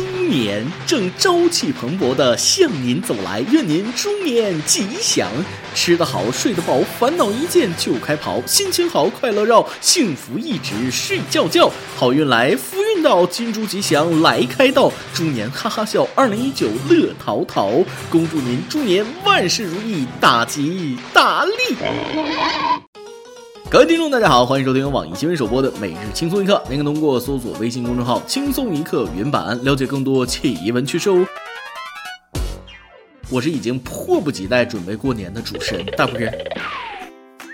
[0.00, 0.06] 猪
[0.36, 5.28] 年正朝气蓬勃的向您走来，愿您猪年吉祥，
[5.74, 17.72] 吃得好，睡得饱，烦恼一见就开跑，心情好，快乐绕，幸福一直睡觉觉，好运来，福运到，金猪吉祥来开道，猪年哈哈笑，二零一九乐淘淘，
[18.08, 21.76] 恭祝您猪年万事如意，大吉大利。
[23.70, 31.24] 各位听众，大家好，欢迎收听由网易新闻首播的《每日轻松一刻》，您可通过搜索微信公众号“轻松一刻”原版了解更多奇闻趣事哦。
[33.30, 36.36] 我是已经迫不及待准备过年的主持人大不人，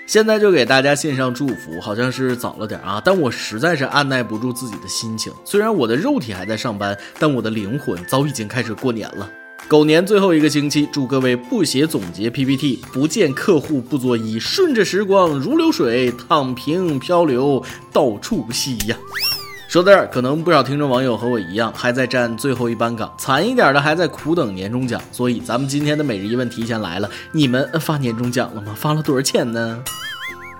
[0.07, 5.31] 现在就给大家献上祝福，好像是早了点啊，但我实在是按耐不住自己的心情。
[5.45, 9.31] 虽然我的肉体还在上班，但我的灵魂早已经开始过年了。
[9.69, 17.61] 狗年最后一个星期，祝各位不写总结 PPT，不见客户不作揖，顺着时光如流水，躺平漂流
[17.93, 18.97] 到处吸呀。
[19.67, 25.03] 说到这儿，可能不少听众网友和我一样，还在站最后一班岗，惨一点的还在苦等年终奖。
[25.11, 28.73] 所以咱们今天的每日一问提前来了，你们发年终奖了吗？
[28.79, 29.83] 发了多少钱呢？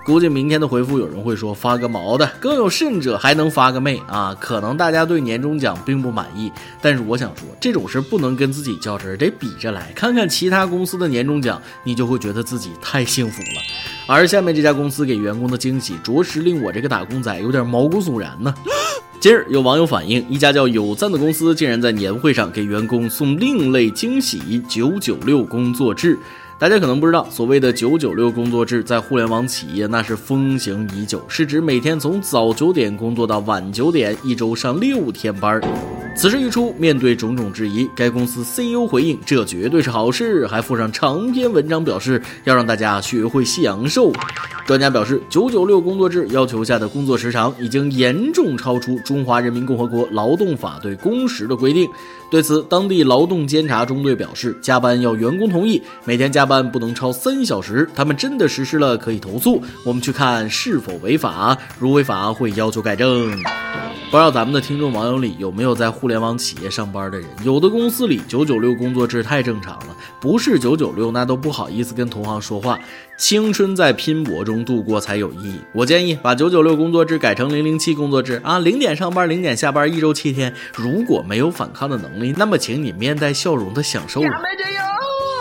[0.07, 4.33] 估计明天的回复有人会说发个毛的，更有甚者还能发个妹啊！
[4.39, 6.49] 可能大家对年终奖并不满意，
[6.81, 9.91] 但是我想说，这种事不能跟自己较真，得比着来。
[9.93, 13.61] 看看其他公司的年终奖，你就会觉得自己太幸福了。
[14.07, 18.55] 而下面这家公司给员工的惊喜，着实令我这个打工仔有点毛骨悚然呢。
[19.19, 26.17] 近日有网友反映，一家叫有赞的公司竟然在年会上给员工送另类惊喜——九九六工作制。
[26.59, 35.61] 大家可能不知道，所谓的“九九六”工作制，在互联网企业那是风行已久，是指每天从早九点工作到晚九点，一周上六天班。
[36.15, 44.11] 此事一出，面对种种质疑，该公司 CEO 回应：“这绝对是好事。”还附上长篇文章，表示要让大家学会享受。
[44.65, 51.87] 专家表示，“九九六”工作制要求下的工作时长已经严重超出《中华人民共和国劳动法》对工时的规定。
[52.29, 57.89] 对此，当地劳动监察中队表示，加班要员工同意，每天加班不能超三小时。
[57.95, 59.61] 他们真的实施了，可以投诉。
[59.85, 63.31] 我们去看是否违法，如违法会要求改正。
[64.09, 67.27] 不知道咱们的听众网友里有没有在互联网企业上班的人？
[67.43, 72.79] 有的公司里九九六工作制太正常了，不是九九六那都不好意思跟同行说话。
[73.17, 75.59] 青春在拼搏中度过才有意义。
[75.73, 80.53] 我建议把九九六工作制改成零零七工作制啊，零点上班，零点下班，一周七天。
[80.73, 84.21] 如果没有反抗的能力，那么请你面带笑容的享受。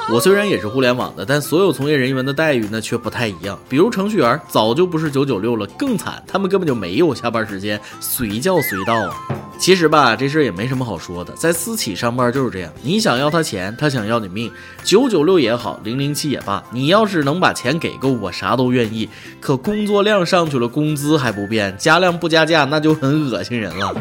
[0.08, 3.58] 我虽然也是互联网的，但所有从业人员的待遇呢却不太一样。
[3.68, 9.12] 比如程序员早就不是九九六了，更惨，他们根本就没有下班时间，随叫随到。
[9.58, 14.48] 其实吧，这事儿也没什么好说的，在私企上班就是这样，你想要他钱，他想要你命。
[14.84, 19.08] 九九六也好，零零七也罢，你要是能把钱给够，我啥都愿意。
[19.40, 23.92] 可工作量上去了，工资还不变，加量不加价，那就很恶心人了。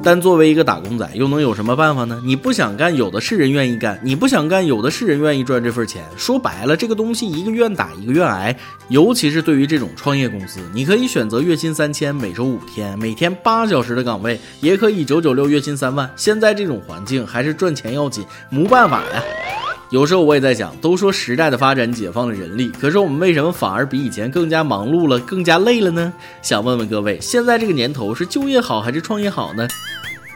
[0.00, 2.22] 但作为一个打工仔，又能有什么办法呢？
[2.24, 6.02] 你不想干，有的是人愿意干；你不想干，有的是人愿意赚这份钱。
[6.16, 8.56] 说白了，这个东西一个愿打，一个愿挨。
[8.88, 16.08] 尤其是对于这种创业公司，你可以选择月薪三千，每周五天，每天八小时的岗位，也可以九九六，月薪三万。
[16.16, 19.22] 现在这种环境，还是赚钱要紧，没办法呀。
[19.90, 26.12] 有时候我也在想，都说时代的发展解放了人力，可是我们为什么反而比以前更加忙碌了，更加累了呢？
[26.42, 29.66] 想问问各位，现在这个年头是就业好还是创业好呢？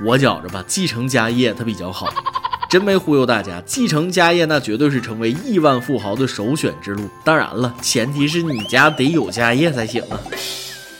[0.06, 2.08] 我觉着吧，继承家业它比较好，
[2.70, 7.06] 真没忽悠大家，继承家业那绝对是成为亿万富豪的首选之路。
[7.22, 10.19] 当然了，前提是你家得有家业才行啊。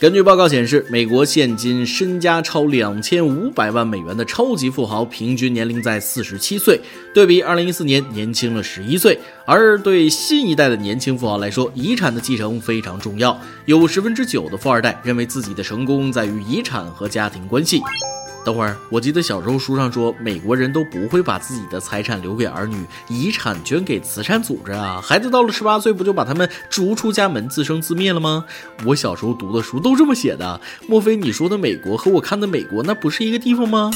[0.03, 6.81] 根据报告显示，美国现今身家超两千五百万美元的超级富豪平均年龄在四十七岁，
[7.15, 9.17] 对比二零一四年年轻了十一岁。
[9.47, 17.81] 而对新一代的年轻富豪来说，遗产的继承非常重要，有十分之九的富二代认为自己的成功在于遗产和家庭关系。
[18.45, 25.01] 等会儿，我记得小时候书上说，美国人都不会把自己的财产留给儿女，遗产捐给慈善组织啊。
[25.01, 28.45] 孩子到了十八岁，不就把他们逐出家门，自生自灭了吗？
[28.85, 30.61] 我小时候读的书都这么写的。
[30.89, 33.93] 莫非你说的美国和我看的美国那不是一个地方吗？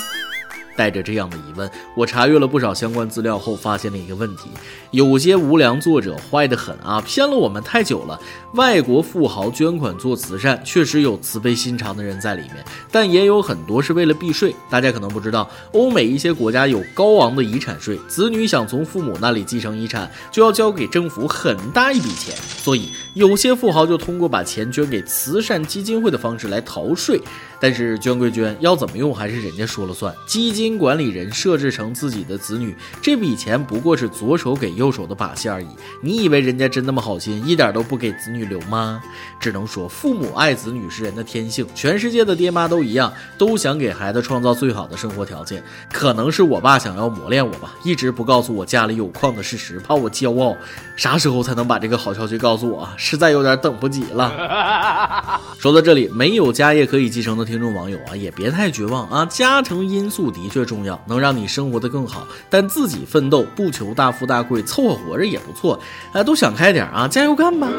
[0.77, 4.51] 带着这样的疑问，我查阅了不少相关资料后，发现了一个问题：
[4.91, 8.21] 有些无良作者坏得很啊，骗了我们太久了。
[8.55, 14.55] 外国富豪捐款做慈善，确实有慈悲心肠的人在里面，但也有很多是为了避税。
[14.71, 22.35] 大家可能不知道，欧美一些国家有高昂的遗产税，子女想从父母那里继承遗产，就要交给政府很大一笔钱。
[22.37, 27.21] 所以，有些富豪就通过把钱捐给慈善基金会的方式来逃税。
[27.61, 30.15] 但是捐归捐，要怎么用还是人家说了算。
[30.27, 35.69] 基金管理人设置成自己的子女，这笔钱不过是左手给右手的把戏而已。
[36.03, 39.03] 你以为人家真那么好心，一点都不给子女留吗？
[39.41, 45.63] 只能说父母爱子女是人的天性，全世界的爹妈都一样，都想给孩子创造最好的生活条件。
[45.93, 50.57] 可能是我爸想要磨练我吧，一直不告诉我家里有矿的事实，怕我骄傲。
[50.97, 52.89] 啥时候才能把这个好消息告诉我？
[52.97, 55.41] 实在有点等不及了。
[55.59, 59.25] 说到这里，没有家业可以继承的听众网友啊，也别太绝望啊。
[59.27, 65.81] 家庭因素的确重要，能让你生活的更好，但自己奋斗，不求大富大贵，凑合活着也不错。
[66.13, 67.71] 哎，都想开点啊，加油干吧！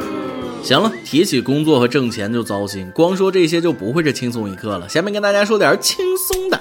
[0.63, 4.89] 行了，提起工作和挣钱就糟心，光说这些就不会是轻松一刻了。
[4.89, 6.59] 下面跟大家说点轻松的。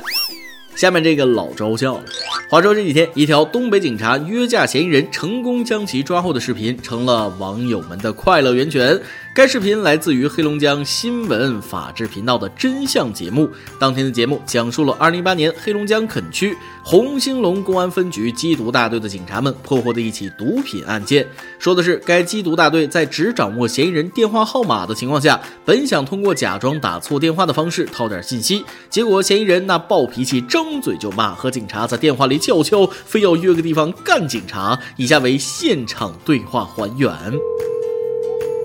[0.75, 2.05] 下面这个老招笑了。
[2.50, 9.00] 话说这几天，一条东北警察约架嫌疑人成功将其抓获的视频，成了网友们的快乐源泉。
[9.36, 13.46] 该视频来自于黑龙江新闻法制频道的真相节目。
[13.78, 21.28] 当天的节目讲述了2018年黑龙江垦区红星龙公安分局缉毒大队的警察们破获的一起毒品案件。
[21.58, 34.78] 说的是该缉毒大队在只掌握嫌疑人电话号码的情况下，本想通过假装打错电话的方式套点信息，结果嫌疑人那暴脾气，张嘴就骂，和警察在电话里叫嚣，非要约个地方干警察。
[34.96, 37.12] 以下为现场对话还原。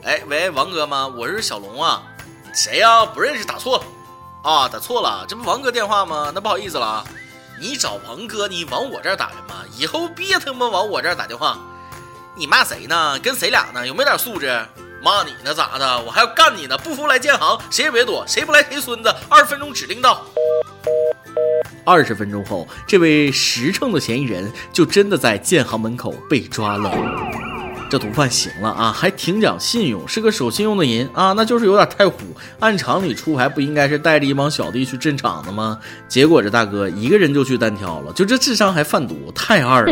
[0.04, 1.08] 哎，喂，王哥吗？
[1.08, 2.02] 我是小龙啊。
[2.54, 3.06] 谁呀？
[3.06, 3.84] 不认识，打错了。
[4.42, 6.32] 啊，打错了，这不王哥电话吗？
[6.34, 7.06] 那不好意思了。
[7.60, 9.54] 你找王哥，你往我这儿打什么？
[9.78, 11.60] 以后别他妈往我这儿打电话。
[12.36, 13.20] 你骂谁呢？
[13.20, 13.86] 跟谁俩呢？
[13.86, 14.60] 有没有点素质？
[15.04, 15.54] 骂你呢？
[15.54, 16.02] 咋的？
[16.02, 16.76] 我还要干你呢！
[16.76, 19.16] 不服来建行，谁也别躲，谁不来谁孙子。
[19.30, 20.26] 二十分钟指定到。
[21.86, 26.92] 二十分钟后，这位实诚的嫌疑人就真的在建行门口被抓了。
[27.92, 32.20] 这毒贩行了啊，还挺讲信用，是个守信用的人啊，那就是有点太虎。
[32.62, 35.78] 按常理出牌不应该是带着一帮小弟去镇场的吗？
[36.08, 39.92] 结果这大哥一个人就去单挑了，就这智商还贩毒，太二了。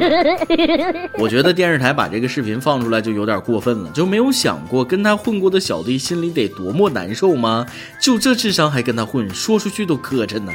[1.19, 7.65] 我觉得电视台把这个视频放出来就有点过分了，就没有想过跟他混过的小弟心里得多么难受吗？
[8.01, 10.53] 就这智商还跟他混，说出去都磕碜呢。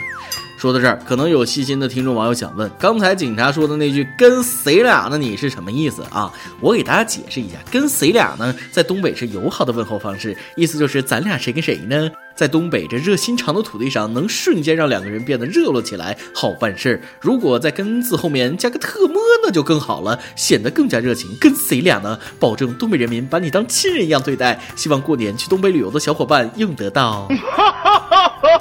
[0.64, 6.32] 说到这儿，可能有细心的听众网友想问：刚才警察说的那句“跟谁俩呢？”你是什么意思啊？
[6.58, 12.10] 我给大家解释一下，“跟谁俩呢？”在东北是友好的问候方式，意思就是咱俩谁跟谁呢？
[12.34, 17.00] 在东北这热心肠的土地上，能瞬间让两个人变得热络起来，好办事儿。
[17.20, 21.28] 如果在“跟”字后面加个特么，那就更好了，显得更加热情。
[21.38, 22.18] 跟谁俩呢？
[22.40, 24.58] 保证东北人民把你当亲人一样对待。
[24.74, 27.28] 希望过年去东北旅游的小伙伴用得到。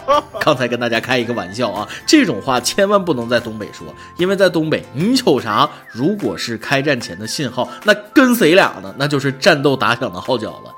[0.42, 3.88] 刚才跟大家开一个玩笑啊，这种话千万不能在东北说，
[4.18, 5.70] 因为在东北，你瞅啥？
[5.92, 8.94] 如果是开战前的信号，那跟谁俩呢？
[8.98, 10.74] 那就是战斗打响的号角了。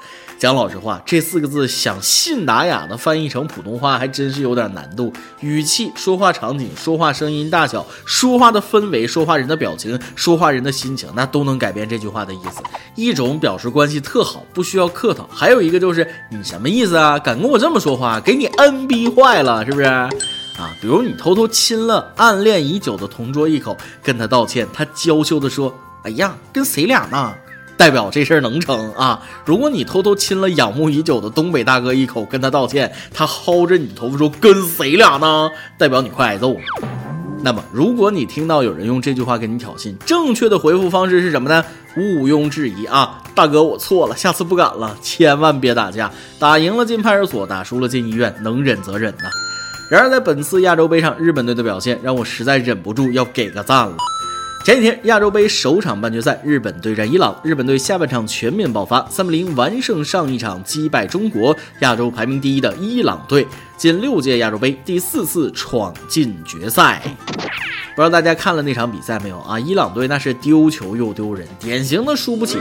[0.46, 5.12] 讲老实话，这四个字想信达雅的翻译成普通话还真是有点难度。
[5.40, 12.62] 语气、说话场景、说话声音大小、说话的氛围、说话人的表情、说话人的心情，那都能改变这句话的意思。
[12.94, 17.18] 一种表示关系特好，不需要客套；还有一个就是你什么意思啊？
[17.18, 19.86] 敢跟我这么说话，给你 N 逼坏了，是不是？
[19.86, 20.12] 啊，
[20.80, 25.74] 比如你偷偷亲了暗恋已久的同桌一口，跟他道歉，他娇羞的说
[26.06, 27.34] ：“哎呀，跟谁俩呢？”
[27.78, 29.22] 代表这事儿能成啊！
[29.46, 36.60] 如果你偷偷亲了仰慕已久的东北大哥一口，跟他道歉，他薅着你头发说：“跟谁俩呢？”代表你快挨揍了。
[37.42, 41.64] 那么，如果你听到有人用这句话跟你挑衅，正确的回复方式是什么呢？
[41.98, 44.98] 毋庸置疑啊，大哥，我错了，下次不敢了。
[45.02, 49.30] 千万别打架，打赢了进派出所，打输了进医院，能忍则忍呐。
[49.92, 53.96] 然而，在本次亚洲杯上，日本队的表现让我实在忍不住要给个赞了。
[54.66, 57.40] 前几天，亚洲杯首场半决赛，日本对战伊朗。
[57.44, 63.46] 日本队下半场全面爆发，三比零完胜上一场击败中国亚洲排名第一的伊朗队，
[63.78, 67.00] 近六届亚洲杯第四次闯进决赛。
[67.96, 69.60] 不知道大家看了那场比赛没有啊？
[69.60, 72.58] 伊朗队那是丢球又丢人，典型的输不起。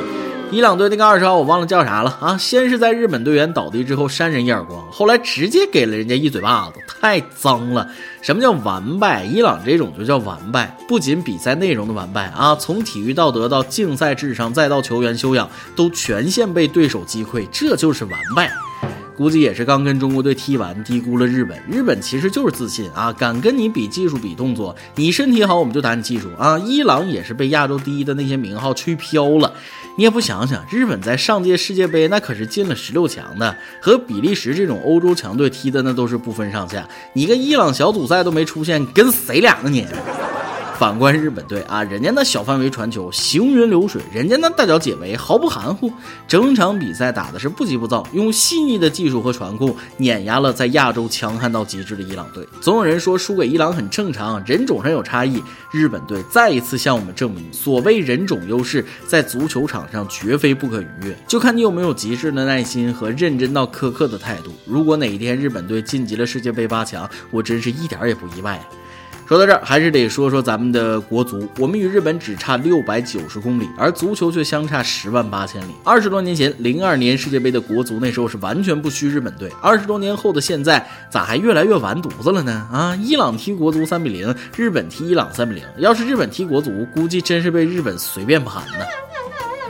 [0.54, 2.38] 伊朗队那个二十号我忘了叫啥了啊！
[2.38, 7.90] 先是在日本队员倒地之后扇人一耳光，后来直接给了人家一嘴巴子，太脏了。
[8.22, 9.24] 什么叫完败？
[9.24, 18.52] 伊朗这种就叫完败，不仅比赛内容的完败啊，从体育道德到竞赛智商再到球员修养，都全线被对手击溃，这就是完败。
[19.16, 21.56] 估计也是刚跟中国队踢完，低估了日本。
[21.70, 24.74] 日本其实就是自信啊，敢跟你比技术、比动作。
[24.96, 26.58] 你身体好，我们就打你技术啊。
[26.58, 29.52] 伊朗也是被亚洲第一的那些名号吹飘了。
[29.96, 36.88] 你也不想想，日本在上届世界杯那可是进了十六强的，和比利时这种欧洲强队踢的那都是不分上下。
[37.12, 39.86] 你个伊朗小组赛都没出现，跟谁俩呢你？
[40.84, 45.90] 反观日本队啊，人家那小范围传球行云流水，人家那大脚解围毫不含糊，
[46.28, 52.46] 整场比赛打的是不急不躁，用细腻的技术和传控碾压了在亚洲强悍到极致的伊朗队。
[52.60, 55.42] 总有人说输给伊朗很正常，人种上有差异。
[55.72, 64.52] 日本队再一次向我们证明，所谓人种优势在足球场上绝非不可逾越，就看你有没有极致的耐心和认真到苛刻的态度。
[64.66, 68.62] 如果哪一天日本队晋级了世界杯八强，我真是一点也不意外。
[69.26, 71.48] 说到这儿，还是得说说咱们的国足。
[71.58, 75.74] 我们与日本只差六百九十公里，而足球却相差十万八千里。
[75.82, 79.50] 二十多年前，零二年世界杯的国足那时候是完全不虚日本队。
[79.62, 82.68] 二十多年后的现在，咋还越来越完犊子了呢？
[82.70, 85.64] 啊，伊朗踢国足三比零，日本踢伊朗三比零。
[85.78, 88.84] 要是日本踢国足，估计真是被日本随便盘呢。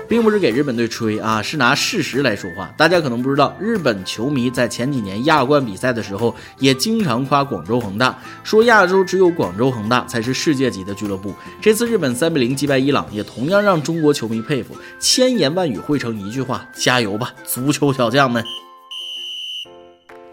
[0.09, 2.73] 并不是给日本队吹啊，是拿事实来说话。
[2.77, 11.35] 大家可能不知道，日本球迷在前几年亚冠比赛的时候，也经常夸广州恒大，说亚洲只有广州恒大才是世界级的俱乐部。
[11.61, 18.45] 这次日本三比零击败伊朗，也同样让中国球迷佩服，千言万语汇成一句话：加油吧，足球小将们！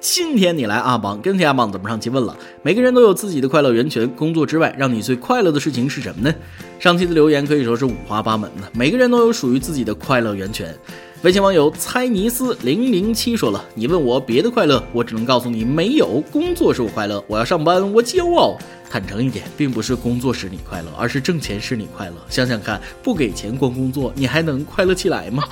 [0.01, 4.09] 今天你来阿邦跟天阿邦怎么上期问了，每个人都有自己的快乐源泉。
[4.15, 6.35] 工作之外，让你最快乐的事情是什么呢？
[6.79, 10.75] 上期的留言可以说是五花八门的，每个人都有属于自己的快乐源泉。
[11.21, 16.19] 微信网友猜尼斯零零七说了：“你问我别的快乐，我只能告诉你没有。
[16.31, 18.57] 工作使我快乐，我要上班，我骄傲。
[18.89, 22.15] 坦诚一点，并不是工作使你快乐，而是挣钱使你快乐。
[22.27, 25.43] 想想看，不给钱光工作，你还能快乐起来吗？”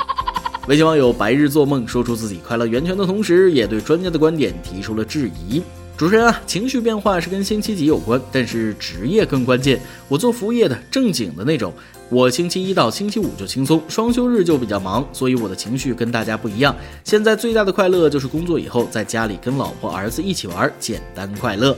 [0.67, 5.61] 微信网友白日做梦说出自己快乐源泉的同时，也对专家的观点提出了质疑。
[5.97, 9.81] 主持人啊，情绪变化是跟星期几有关，但是职业更关键。
[10.07, 11.73] 我做服务业的，正经的那种，
[12.09, 16.73] 我星期一到星期五就轻松，双休日就比较忙，所以我的情绪跟大家不一样。
[17.03, 21.75] 现在最大的快乐就是工作以后在家里跟老婆儿子一起玩，简单快乐。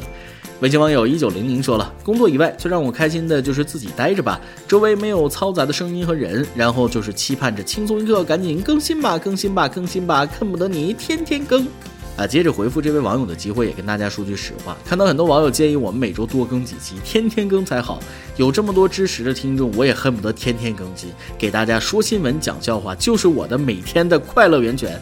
[0.62, 11.68] 微信网友一九零零说了，工作以外最让我开心的就是自己待着吧，周围没有嘈杂的声音和人，然后就是期盼着轻松一刻，赶紧更新吧，更新吧，更新吧，恨不得你天天更。
[12.16, 18.00] 啊，接着回复这位网友的机会，也跟大家说句实话，看到很多网友建议我们每周多更几期，天天更才好。
[18.38, 25.02] 有这么多支持的听众，我也恨不得天天更新，给大家说新闻、讲笑话，就是我的每天的快乐源泉。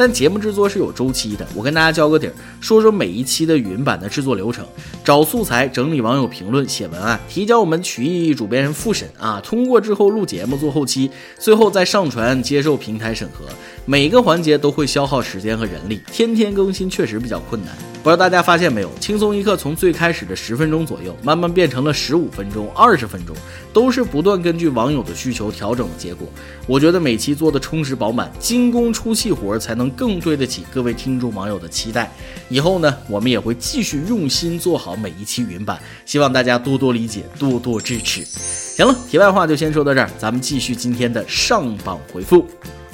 [0.00, 4.64] 但节目制作是有周期的，我跟大家交个底儿，说说每一期的语音版的制作流程：
[5.04, 13.44] 找素材、整理网友评论、写文案、提交我们曲艺主编人复审啊，通过之后录节目做后期，最后再上传接受平台审核。
[13.84, 17.76] 每个环节都会消耗时间和人力，天天更新确实比较困难。
[18.02, 23.36] 不知道大家发现没有，轻松一刻从最开始的十分钟左右，慢慢变成了十五分钟、二十分钟，
[23.74, 26.26] 都是不断根据网友的需求调整的结果。
[26.66, 32.10] 我觉得每期做的充实饱满，精工出细活，才能更对得起各位听众网友的期待。
[32.48, 38.24] 以后呢，我们也会继续用心做好每一期云版，希望大家多多理解，多多支持。
[38.24, 42.46] 行了，题外话就先说到这儿，咱们继续今天的上榜回复。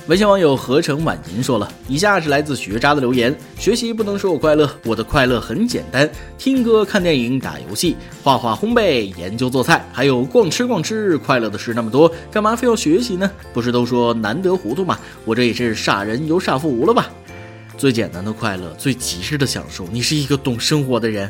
[0.08, 6.08] 微信网友合成晚吟说了以下是来自学渣的留言：学习不能使我快乐，我的快乐很简单，
[6.38, 11.18] 听歌、看电影、打游戏、画画、烘焙、研究做菜，还有逛吃逛吃。
[11.18, 13.28] 快乐的事那么多，干嘛非要学习呢？
[13.52, 14.96] 不是都说难得糊涂吗？
[15.24, 17.10] 我这也是傻人有傻福了吧？
[17.76, 21.28] 最简单的快乐，最极致的享受，你是一个懂生活的人。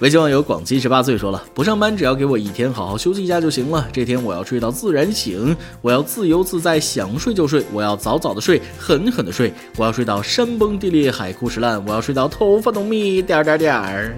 [0.00, 3.88] 微信网友广西十八岁说了：“不上班，只要给我一天好好休息一下就行了。
[3.90, 14.14] 这天我要睡到自然醒，我要自由自在，想睡就睡，我要早早的睡，狠狠的睡，我要睡到山崩地裂，海枯石烂，我要睡到头发浓密。”点点点儿。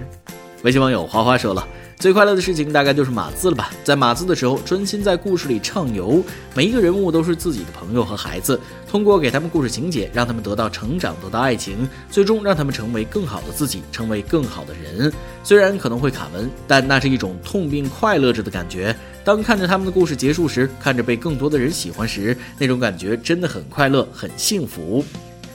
[0.63, 1.65] 微信网友花花说了。
[1.99, 6.23] 最快乐的事情大概就是码字了吧，在码字的时候专心在故事里畅游，
[6.55, 8.57] 每一个人物都是自己的朋友和孩子，
[8.89, 15.11] 通过给他们故事情节，让他们得到成长，得到爱情，最终让他们成为更好的自己，成为更好的人。
[15.43, 18.95] 虽然可能会卡文，但那是一种痛并快乐着的感觉。
[19.25, 25.03] 当看着他们的故事结束时，看着被更多的人喜欢时，那种感觉真的很快乐，很幸福。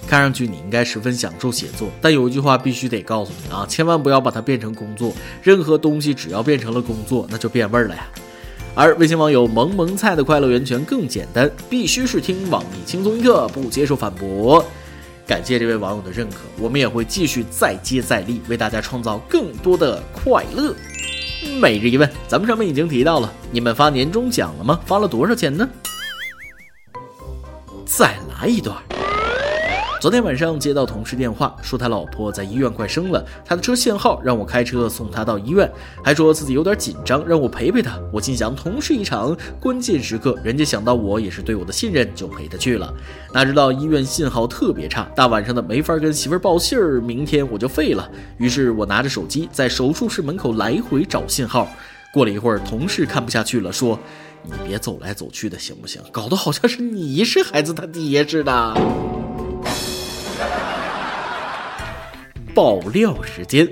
[0.07, 5.13] 看上去你应该十分享受写作，但有一句话必须得告诉你啊，千万不要把它变成工作。
[5.43, 8.07] 任何东西只要变成了工作，那就变味儿了呀。
[8.77, 14.65] 而微信网友萌萌菜的快乐源泉更简单，必须是听网易轻松一刻，不接受反驳。
[15.27, 20.75] 感谢这位网友的认可，我们也会继续再接再厉，为大家创造更多的快乐。
[21.61, 24.81] 每日一问，咱们上面已经提到了，你们发年终奖了吗？
[24.85, 25.69] 发了多少钱呢？
[27.87, 28.77] 再来一段。
[30.05, 35.67] 昨天晚上接到同事电话，说他老婆在医院快生了，他的车限号，让我开车送他到医院，
[36.05, 37.99] 还说自己有点紧张，让我陪陪他。
[38.13, 42.93] 我心想，同事一场，关键时刻，人家想到我也是对我的信任，就陪他去了。
[43.33, 48.07] 哪知道医院信号特别差，大晚上的没法跟媳妇儿报信儿，明天我就废了。
[48.37, 51.67] 于是我拿着手机在手术室门口来回找信号。
[52.13, 53.99] 过了一会儿，同事看不下去了，说
[54.45, 56.03] ：“你别走来走去的行不行？
[56.13, 58.75] 搞得好像是你是孩子他爹似的。”
[62.55, 63.69] 爆料时间，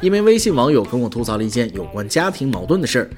[0.00, 3.10] 一名微信网友跟我吐槽了一件有关家庭矛盾的事儿。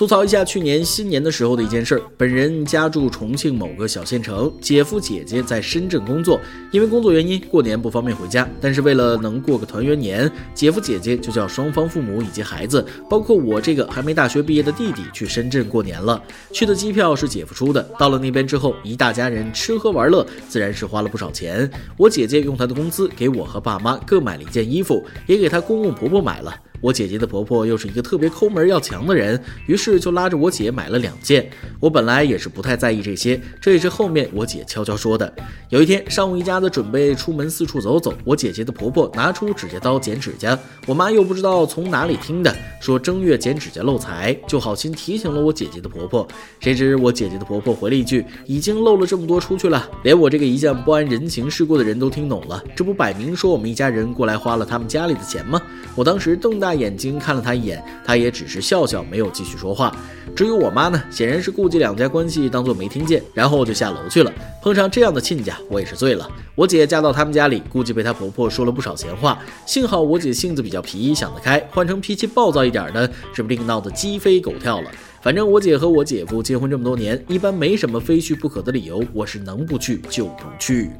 [0.00, 2.00] 吐槽一下去年新年的时候的一件事儿。
[2.16, 6.40] 本人家住重庆某个小县城，姐夫姐姐在深圳工作，
[6.70, 8.48] 因为工作原因过年不方便回家。
[8.62, 16.22] 但是为了能过个团圆年，姐夫姐姐就叫双方父母以及孩子，包括我这个还没大学毕业的弟弟去深圳过年了。
[16.50, 17.82] 去的机票是姐夫出的。
[17.98, 21.70] 到了那边之后，一大家人吃喝玩乐，自然是花了不少钱。
[21.98, 26.56] 我姐姐用她的工资给我和爸妈各买了一件衣服，也给她公公婆婆买了。
[26.80, 31.48] 我姐姐的婆婆又是一个特别抠门要强的人，于是就拉着我姐买了两件。
[31.78, 35.32] 我本来也是不太在意这些，这也是后面我姐悄悄说的。
[35.68, 46.26] 有一天上午一家子准备出门四处走走，我姐姐的婆婆拿出指甲刀剪指甲，我妈又不知道从哪里听的，说正月剪指甲漏财，就好心提醒了我姐姐的婆婆。
[46.60, 55.60] 谁知我姐姐的婆婆回了一句：“已经漏了这么多出去了。”连我这个一向不谙人情世故的人都听懂了，这不摆明说我们一家人过来花了他们家里的钱吗？
[55.94, 56.70] 我当时瞪大。
[56.80, 59.94] 眼睛看了他一眼，他也只是笑笑，没有继续说话。
[60.34, 64.32] 至于我妈呢，显然是顾及两家关系，当做没听见，然后就下楼去了。
[64.62, 66.26] 碰上这样的亲家，我也是醉了。
[66.54, 69.38] 我姐嫁到他们家里，估计被她婆婆说了不少闲话。
[69.66, 74.90] 幸好我姐性子比较皮，想得开，换成脾气暴躁一点的，指不定闹得鸡飞狗跳了。
[75.20, 80.90] 反正我姐和我姐夫结婚这么多年，一般没什么非去不可的理由，我是能不去就不去。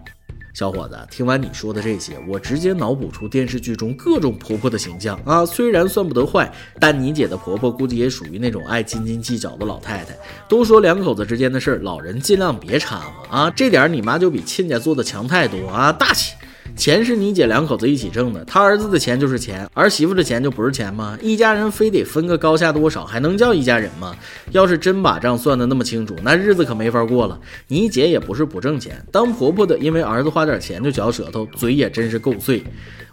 [0.53, 5.47] 小伙子，听完你说的这些，我直接脑补出电视剧中各种婆婆的形象啊！
[5.47, 10.17] 虽然算不得坏，但你姐的婆婆估计也属于那种爱斤斤计较的老太太。
[10.49, 13.51] 都说两口子之间的事儿，老人尽量别掺和啊！
[13.51, 15.93] 这点你妈就比亲家做的强太多啊！
[15.93, 16.35] 大气。
[16.81, 21.19] 钱是你姐两口子一起挣的，她儿子的钱就是钱，儿媳妇的钱就不是钱吗？
[21.21, 24.17] 一家人非得分个高下多少，还能叫一家人吗？
[24.53, 27.39] 要是真把账算得那么清楚，那日子可没法过了。
[27.69, 32.65] 你姐也不是不挣钱，当婆婆的因为儿子花点钱就嚼舌头，嘴也真是够碎。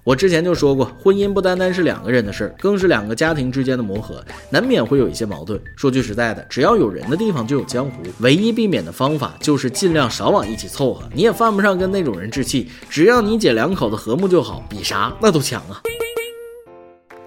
[0.07, 5.61] 我之前就说过，婚姻不单单是两个人的事儿，更是两个家庭之间的磨合，难免会有一些矛盾。
[5.75, 11.03] 说句实在的，只要有人的地方就有江湖，唯一避免的方法就是尽量少往一起凑合。
[11.13, 15.81] 你也犯不上跟那种人置气，只要你姐两口子和睦就好，比啥那都强啊！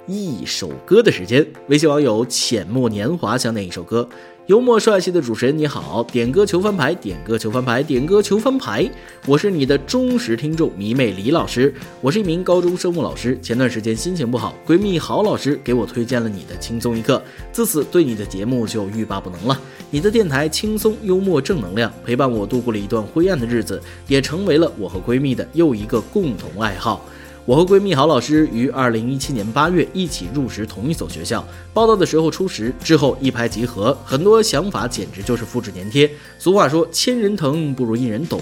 [0.06, 4.08] 一首歌的时间，微信网友浅墨年华想点一首歌。
[4.50, 8.90] 幽默帅气的主持人你好，点歌求翻牌，点歌求翻牌，点歌求翻牌。
[9.24, 13.38] 我是你的忠实听众迷妹李老师，我是一名高中生物老师。
[13.40, 19.56] 前段时间心情不好，闺蜜郝老师给我推荐了你的轻松一刻，自此对你的节目就欲罢不能了。
[19.88, 27.04] 你的电台轻松幽默正能量，陪伴我度过了一段灰暗的日子，也成为了我和闺蜜的又一个共同爱好。
[27.46, 36.08] 我和闺蜜郝老师于二零一七年八月一起入职同一所学校，报道的时候初识，之后一拍即合，很多想法简直就是复制粘贴。
[36.38, 38.40] 俗话说，千人疼不如一人懂。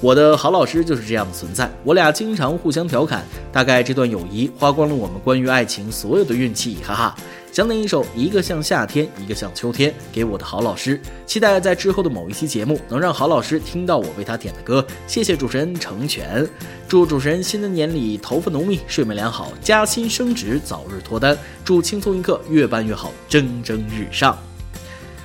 [0.00, 7.16] 我的郝老师就是这样的存在，我俩经常互相调侃，大概这段友谊花光了我们关于爱情所有的运气，哈哈。
[7.58, 14.86] 想点一首《一个像夏天，一个像秋天》给我的好老师，期待在之后的某一期节目能让好老师听到我为他点的歌。
[15.08, 16.48] 谢谢主持人成全，
[16.86, 21.36] 祝主持人新的年里头发浓密，睡眠良好，加薪升职，早日脱单。
[21.64, 24.38] 祝轻松一刻越办越好，蒸蒸日上。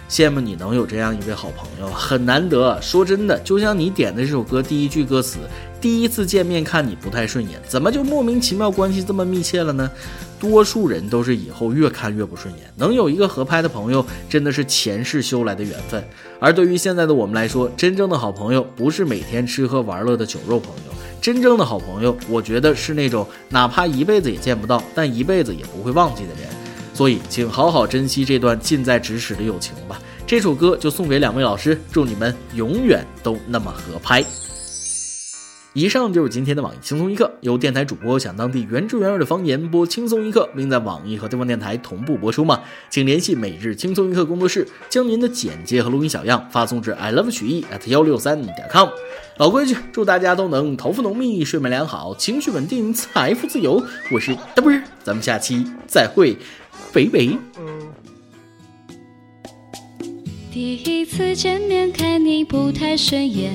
[0.10, 2.80] 羡慕你能有这样一位好朋友，很难得。
[2.82, 5.39] 说真的，就像你点的这首歌第一句歌词，
[5.82, 9.89] 第一次见面看你不太顺眼，怎么就莫名其妙关系这么密切了呢？
[10.39, 12.63] 多数人都是以后越看越不顺眼。
[12.76, 16.04] 能有一个合拍的朋友，真的是前世修来的缘分。
[16.38, 26.53] 而对于现在的我们来说，真正的好朋友不是每天吃喝玩乐的酒肉朋友，真正的好朋友，我觉得是那种哪怕一辈子也见不到，但一辈子也不会忘记的人。
[26.93, 29.99] 所以，请好好珍惜这段近在咫尺的友情吧。
[30.27, 34.23] 这首歌就送给两位老师，祝你们永远都那么合拍。
[35.73, 42.62] 以上就是今天的网易轻松一刻，由电台主播想当地原汁原味的方言播轻松一刻，并在网易和地方电台同步播出吗？
[42.91, 48.88] 请联系每日轻松一刻工作室，将您的简介和录音小样发送至 i love 曲艺 at 幺六三点 com。
[49.38, 53.84] 老规矩，祝大家都能头发浓密、睡眠良好、情绪稳定、财富自由。
[54.12, 56.38] 我是 W，咱们下期再会。
[56.91, 57.38] 肥肥。
[60.51, 63.51] 第一次见面看你不太顺眼，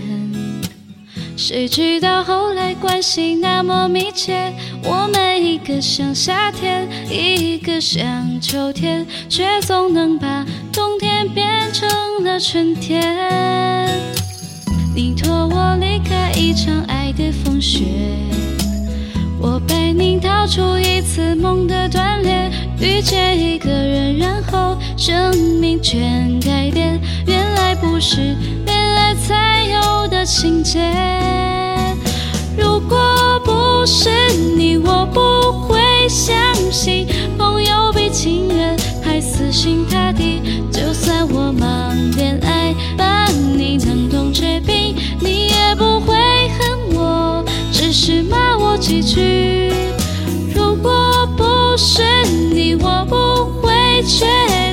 [1.36, 4.52] 谁知道后来关系那么密切。
[4.82, 11.88] 我们一个像夏天，一个像秋天，却总能把冬天变成
[12.24, 13.88] 了春天。
[14.92, 17.84] 你托我离开一场爱的风雪。
[19.40, 27.00] 我陪你逃出一次梦的断裂，遇见一个人，然后生命全改变。
[27.26, 30.80] 原来不是恋爱才有的情节。
[32.56, 34.10] 如果不是
[34.56, 36.36] 你，我不会相
[36.72, 37.06] 信
[37.38, 40.42] 朋友比情人还死心塌地。
[40.72, 46.16] 就算我忙恋爱，把你能懂却比你也不会
[46.58, 48.22] 恨我，只是
[48.88, 49.70] 几句。
[50.54, 52.02] 如果不是
[52.54, 54.26] 你，我不会确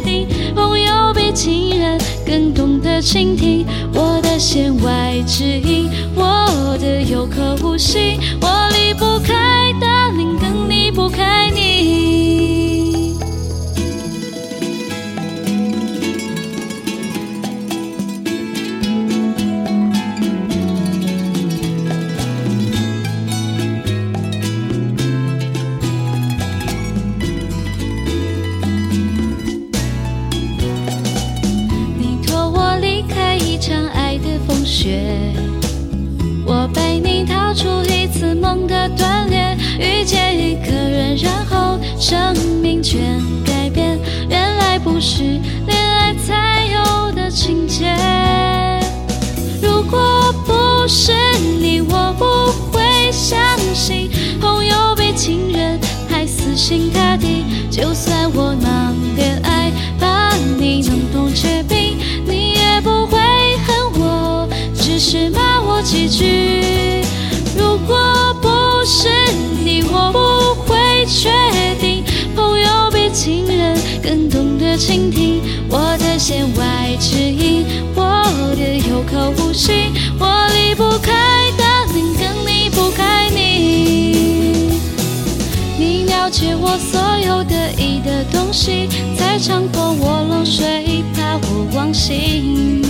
[0.05, 0.25] 定。
[0.55, 12.14] 朋友比情人更懂得倾听我的弦外之音，我的有口无心，我离不开大林更离不开你。
[41.99, 43.99] 生命全改变。
[44.29, 45.23] 原来不是
[45.65, 47.95] 恋爱才有的情节。
[49.61, 51.13] 如果不是
[51.59, 52.25] 你，我不
[52.71, 53.37] 会相
[53.73, 55.79] 信朋友比情人
[56.09, 57.43] 还死心塌地。
[57.69, 63.17] 就算我忙恋爱，把你弄懂却比你也不会
[63.65, 67.03] 恨我，只是骂我几句。
[67.57, 68.47] 如果不
[68.85, 69.09] 是
[69.63, 70.19] 你，我不
[70.63, 71.29] 会确
[71.81, 71.84] 定
[74.05, 77.65] 更懂得倾听我的弦外之音，
[77.95, 78.23] 我
[78.55, 81.11] 的有口无心，我离不开
[81.57, 84.77] ，darling，更离不开你。
[85.79, 88.87] 你了解我所有得意的东西，
[89.17, 92.83] 才强迫我冷水，怕我忘形。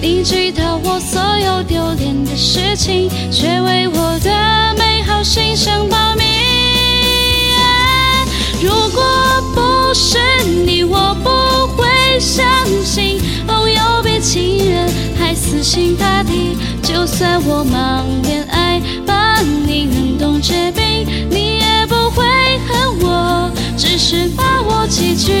[0.00, 6.37] 你知道我所有丢脸的事情，却为我的美好心生保密。
[8.60, 9.02] 如果
[9.54, 12.44] 不是你，我不会相
[12.84, 16.56] 信朋友比情人还死心塌地。
[16.82, 22.24] 就算我忙恋爱，把你能冻结冰你也不会
[22.66, 25.32] 恨我，只是骂我几句